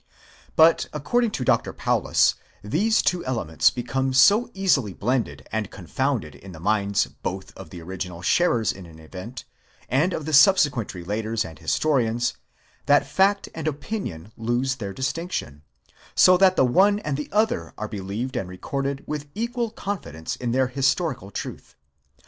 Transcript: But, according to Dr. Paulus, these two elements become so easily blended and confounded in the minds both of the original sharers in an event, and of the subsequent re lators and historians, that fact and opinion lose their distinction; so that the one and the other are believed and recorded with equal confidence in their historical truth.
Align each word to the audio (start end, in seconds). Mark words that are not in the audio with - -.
But, 0.55 0.87
according 0.93 1.29
to 1.37 1.45
Dr. 1.45 1.73
Paulus, 1.73 2.33
these 2.63 3.03
two 3.03 3.23
elements 3.23 3.69
become 3.69 4.13
so 4.15 4.49
easily 4.55 4.93
blended 4.93 5.47
and 5.51 5.69
confounded 5.69 6.33
in 6.33 6.53
the 6.53 6.59
minds 6.59 7.05
both 7.05 7.55
of 7.55 7.69
the 7.69 7.83
original 7.83 8.23
sharers 8.23 8.71
in 8.73 8.87
an 8.87 8.97
event, 8.97 9.45
and 9.89 10.11
of 10.11 10.25
the 10.25 10.33
subsequent 10.33 10.95
re 10.95 11.03
lators 11.03 11.47
and 11.47 11.59
historians, 11.59 12.33
that 12.87 13.05
fact 13.05 13.47
and 13.53 13.67
opinion 13.67 14.31
lose 14.37 14.77
their 14.77 14.91
distinction; 14.91 15.61
so 16.15 16.35
that 16.35 16.55
the 16.55 16.65
one 16.65 16.97
and 16.97 17.15
the 17.15 17.29
other 17.31 17.75
are 17.77 17.87
believed 17.87 18.35
and 18.35 18.49
recorded 18.49 19.03
with 19.05 19.27
equal 19.35 19.69
confidence 19.69 20.35
in 20.35 20.51
their 20.51 20.65
historical 20.65 21.29
truth. 21.29 21.75